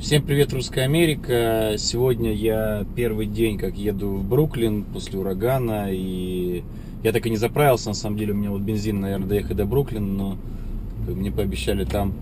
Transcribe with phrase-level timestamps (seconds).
[0.00, 1.74] Всем привет, Русская Америка.
[1.76, 5.88] Сегодня я первый день, как еду в Бруклин после урагана.
[5.90, 6.62] И
[7.02, 7.88] я так и не заправился.
[7.88, 10.06] На самом деле у меня вот бензин, наверное, доехать до Бруклина.
[10.06, 10.38] Но
[11.08, 12.14] мне пообещали там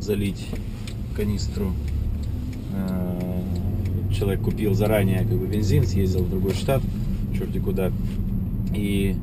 [0.00, 0.46] залить
[1.14, 1.74] канистру.
[2.72, 3.42] Э,
[4.16, 6.80] человек купил заранее как бы бензин, съездил в другой штат,
[7.36, 7.92] черти куда.
[8.74, 9.14] И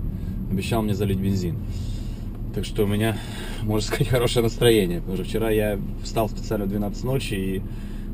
[0.51, 1.55] обещал мне залить бензин.
[2.53, 3.17] Так что у меня,
[3.63, 4.99] можно сказать, хорошее настроение.
[4.99, 7.61] Потому что вчера я встал специально в 12 ночи и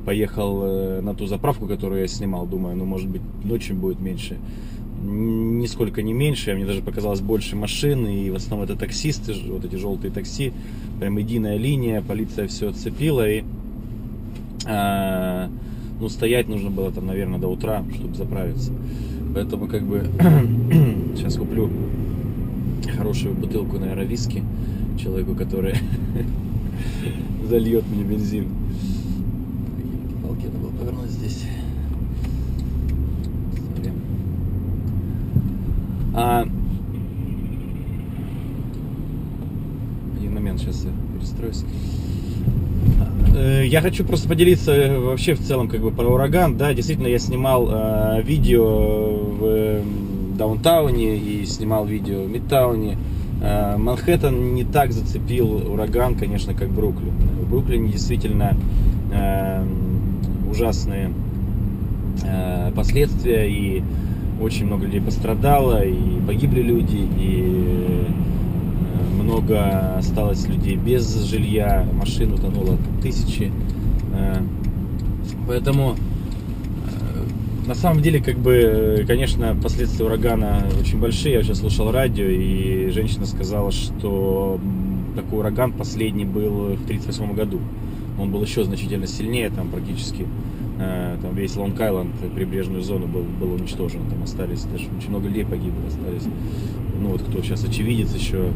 [0.01, 4.37] поехал э, на ту заправку, которую я снимал, думаю, ну, может быть, ночью будет меньше.
[5.03, 9.75] Нисколько не меньше, мне даже показалось больше машин, и в основном это таксисты, вот эти
[9.75, 10.53] желтые такси,
[10.99, 13.43] прям единая линия, полиция все отцепила, и
[14.67, 15.49] а,
[15.99, 18.71] ну, стоять нужно было там, наверное, до утра, чтобы заправиться.
[19.33, 20.07] Поэтому, как бы,
[21.15, 21.69] сейчас куплю
[22.95, 24.43] хорошую бутылку, наверное, виски
[24.99, 25.75] человеку, который
[27.49, 28.60] зальет мне бензин
[30.49, 31.45] повернуть здесь.
[36.13, 36.45] А...
[40.17, 41.63] Один момент, сейчас я перестроюсь.
[43.35, 46.57] Э, я хочу просто поделиться э, вообще в целом как бы про ураган.
[46.57, 49.83] Да, действительно, я снимал э, видео в э,
[50.37, 52.97] даунтауне и снимал видео в мидтауне.
[53.41, 57.13] Э, Манхэттен не так зацепил ураган, конечно, как Бруклин.
[57.41, 58.55] В Бруклине действительно
[59.13, 59.65] э,
[60.51, 61.11] ужасные
[62.23, 63.83] э, последствия, и
[64.41, 68.07] очень много людей пострадало, и погибли люди, и
[68.89, 73.51] э, много осталось людей без жилья, машин утонуло тысячи.
[74.13, 74.41] Э,
[75.47, 81.35] поэтому э, на самом деле, как бы, конечно, последствия урагана очень большие.
[81.35, 84.59] Я сейчас слушал радио, и женщина сказала, что
[85.15, 87.59] такой ураган последний был в 1938 году
[88.21, 90.27] он был еще значительно сильнее, там практически
[90.79, 95.45] э, там весь Лонг-Айленд, прибрежную зону был, был уничтожен, там остались, даже очень много людей
[95.45, 96.27] погибло, остались,
[96.99, 98.51] ну вот кто сейчас очевидец еще,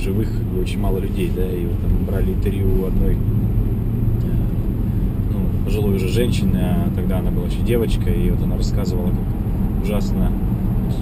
[0.00, 0.28] живых
[0.60, 3.16] очень мало людей, да, и вот там брали интервью у одной э,
[5.32, 9.84] ну, пожилой уже женщины, а тогда она была еще девочка, и вот она рассказывала, как
[9.84, 10.30] ужасно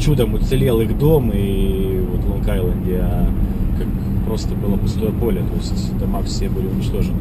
[0.01, 3.29] чудом уцелел их дом, и вот Лонг-Айленде, а
[3.77, 3.87] как
[4.27, 7.19] просто было пустое поле, то есть дома все были уничтожены.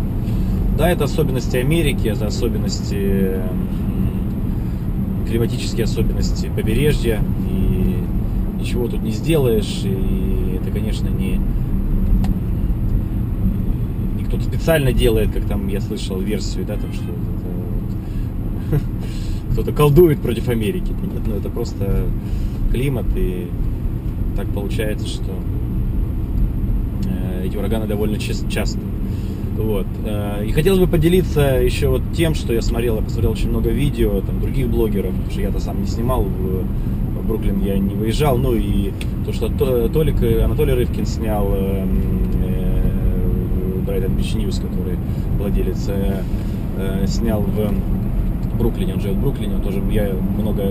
[0.79, 3.33] Да, это особенности Америки, это особенности,
[5.27, 7.97] климатические особенности побережья, и
[8.61, 11.37] ничего тут не сделаешь, и это, конечно, не,
[14.17, 17.03] не кто-то специально делает, как там я слышал версию, да, там что
[18.71, 18.81] вот,
[19.51, 20.93] кто-то колдует против Америки.
[21.13, 22.05] Нет, ну это просто
[22.71, 23.49] климат, и
[24.37, 25.29] так получается, что
[27.03, 28.79] э, эти ураганы довольно часто.
[29.59, 29.85] Вот.
[30.05, 33.69] Э, и хотелось бы поделиться еще вот тем, что я смотрел, я посмотрел очень много
[33.69, 36.63] видео там, других блогеров, потому что я-то сам не снимал, в,
[37.19, 38.91] в Бруклин я не выезжал, ну и
[39.25, 39.49] то, что
[39.89, 41.85] Толик, Анатолий Рывкин снял э,
[43.85, 44.97] Brighton Beach News, который
[45.37, 46.21] владелец, э,
[46.77, 50.63] э, снял в Бруклине, он живет в Бруклине, он тоже, я много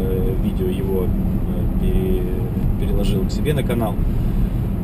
[0.42, 1.04] видео его
[1.82, 2.22] э,
[2.80, 3.94] переложил к себе на канал.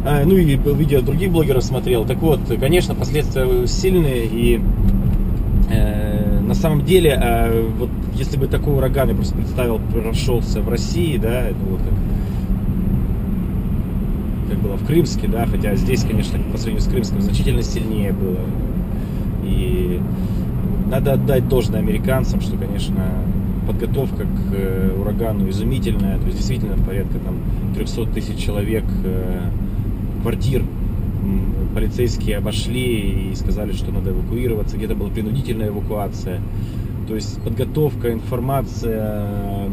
[0.06, 2.04] А, ну и видео других блогеров смотрел.
[2.04, 4.60] Так вот, конечно, последствия сильные и
[5.70, 10.68] э, на самом деле, э, вот если бы такой ураган, я просто представил, прошелся в
[10.68, 11.88] России, да, ну вот как,
[14.50, 18.40] как было в Крымске, да, хотя здесь, конечно, по сравнению с Крымским значительно сильнее было.
[19.42, 20.02] И
[20.90, 23.02] надо отдать должное американцам, что, конечно,
[23.66, 27.38] подготовка к э, урагану изумительная, то есть действительно порядка там
[27.74, 29.48] 300 тысяч человек э,
[30.24, 30.64] квартир
[31.74, 34.78] полицейские обошли и сказали, что надо эвакуироваться.
[34.78, 36.40] Где-то была принудительная эвакуация.
[37.06, 39.68] То есть подготовка, информация.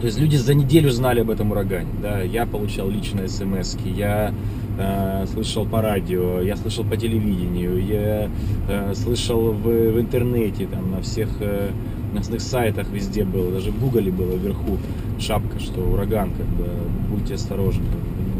[0.00, 1.88] То есть люди за неделю знали об этом урагане.
[2.02, 2.20] Да?
[2.20, 4.34] Я получал лично смс я
[4.78, 8.28] э, слышал по радио, я слышал по телевидению, я
[8.68, 11.70] э, слышал в, в интернете, там, на всех э,
[12.12, 14.78] на сайтах везде было, даже в гугле было вверху
[15.18, 16.66] шапка, что ураган, как бы,
[17.08, 17.86] будьте осторожны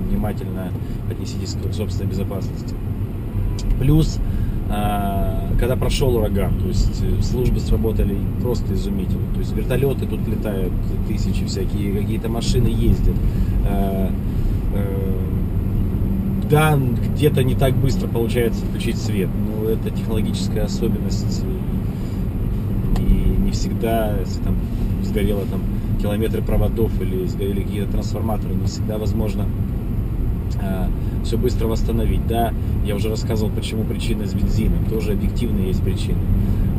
[0.09, 0.71] внимательно
[1.11, 2.75] отнеситесь к собственной безопасности.
[3.79, 4.19] Плюс,
[4.71, 9.33] а, когда прошел ураган, то есть э, службы сработали просто изумительно.
[9.35, 10.73] То есть вертолеты тут летают
[11.09, 13.17] тысячи всякие, какие-то машины ездят.
[13.67, 14.11] А,
[16.51, 21.43] да, где-то не так быстро получается включить свет, но это технологическая особенность.
[22.99, 24.57] И не всегда, если там
[25.03, 25.63] сгорело там
[26.01, 29.47] километры проводов или сгорели какие-то трансформаторы, не всегда возможно
[31.25, 32.27] все быстро восстановить.
[32.27, 32.53] Да,
[32.87, 34.85] я уже рассказывал, почему причина с бензином.
[34.87, 36.19] Тоже объективные есть причины.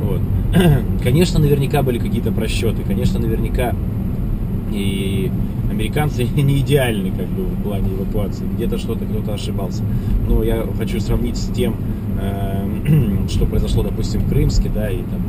[0.02, 0.22] Вот.
[1.04, 2.84] Конечно, наверняка были какие-то просчеты.
[2.84, 3.74] Конечно, наверняка
[4.72, 5.32] и
[5.70, 8.46] американцы не идеальны как бы в плане эвакуации.
[8.56, 9.84] Где-то что-то кто-то ошибался.
[10.28, 11.76] Но я хочу сравнить с тем,
[12.20, 15.22] э, что произошло, допустим, в Крымске, да, и там,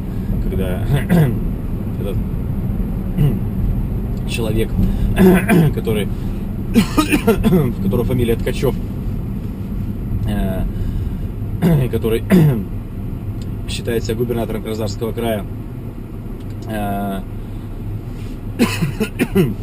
[0.45, 0.83] когда
[2.01, 2.17] этот
[4.29, 4.71] человек,
[5.75, 6.09] который,
[6.77, 8.75] в которого фамилия Ткачев,
[10.29, 10.65] э,
[11.91, 12.23] который
[13.69, 15.45] считает себя губернатором Краснодарского края,
[16.69, 17.21] э,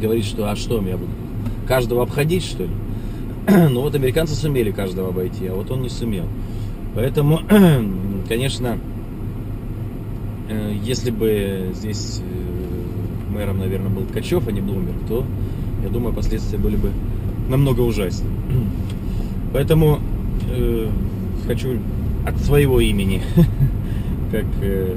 [0.00, 1.10] говорит, что а что я буду
[1.66, 2.70] каждого обходить, что ли?
[3.70, 6.26] ну вот американцы сумели каждого обойти, а вот он не сумел.
[6.94, 7.40] Поэтому,
[8.28, 8.78] конечно,
[10.48, 12.20] э, если бы здесь
[13.34, 15.24] мэром, наверное, был Ткачев, а не Блумберг, то,
[15.82, 16.90] я думаю, последствия были бы
[17.48, 18.30] намного ужаснее.
[19.52, 19.98] Поэтому
[20.50, 20.88] э,
[21.46, 21.78] хочу
[22.26, 23.22] от своего имени,
[24.30, 24.94] как э,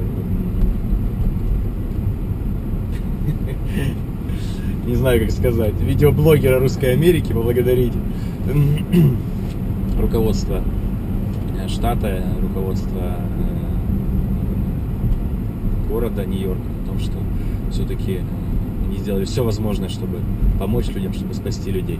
[4.86, 7.92] не знаю, как сказать, видеоблогера Русской Америки поблагодарить
[10.00, 10.62] руководство
[11.60, 13.18] э, штата, руководство э,
[15.90, 17.18] города Нью-Йорка о том, что
[17.70, 18.20] все-таки
[18.86, 20.18] они сделали все возможное, чтобы
[20.58, 21.98] помочь людям, чтобы спасти людей.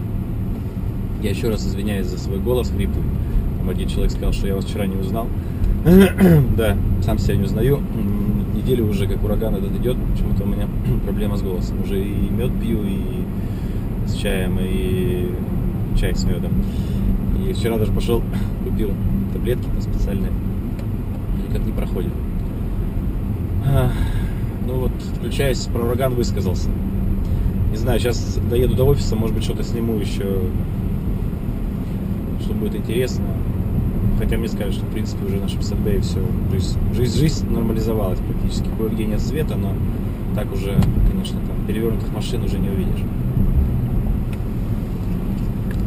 [1.21, 3.03] Я еще раз извиняюсь за свой голос хриплый.
[3.59, 5.27] Там один человек сказал, что я вас вчера не узнал.
[6.57, 7.79] да, сам себя не узнаю
[8.69, 10.67] неделю уже, как ураган этот идет, почему-то у меня
[11.03, 11.81] проблема с голосом.
[11.83, 13.01] Уже и мед пью, и
[14.07, 15.31] с чаем, и
[15.99, 16.51] чай с медом.
[17.47, 18.21] И вчера даже пошел,
[18.63, 18.91] купил
[19.33, 20.31] таблетки специальные.
[21.47, 22.11] Никак не проходит.
[24.69, 26.69] Ну вот, включаясь, про ураган высказался.
[27.71, 30.43] Не знаю, сейчас доеду до офиса, может быть, что-то сниму еще,
[32.41, 33.25] что будет интересно.
[34.19, 36.19] Хотя мне скажут, что в принципе уже в нашем Садбее все,
[36.51, 38.67] жизнь, жизнь, жизнь нормализовалась практически.
[38.77, 39.73] Кое-где нет света, но
[40.35, 40.79] так уже,
[41.09, 43.03] конечно, там перевернутых машин уже не увидишь.